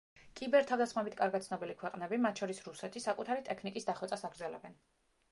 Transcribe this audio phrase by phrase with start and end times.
[0.39, 4.81] კიბერ-თავდასხმებით კარგად ცნობილი ქვეყნები, მათ შორის რუსეთი, საკუთარი ტექნიკის დახვეწას აგრძელებენ.